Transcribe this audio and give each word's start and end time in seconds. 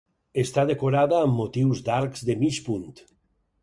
Està 0.43 0.63
decorada 0.69 1.21
amb 1.27 1.39
motius 1.43 1.85
d'arcs 1.91 2.29
de 2.31 2.41
mig 2.43 2.63
punt. 2.71 2.93